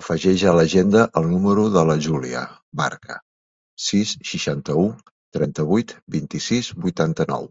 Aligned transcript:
Afegeix 0.00 0.42
a 0.48 0.50
l'agenda 0.56 1.00
el 1.20 1.24
número 1.30 1.64
de 1.76 1.82
la 1.88 1.96
Júlia 2.06 2.42
Barca: 2.80 3.16
sis, 3.86 4.12
seixanta-u, 4.32 4.84
trenta-vuit, 5.38 5.96
vint-i-sis, 6.18 6.70
vuitanta-nou. 6.86 7.50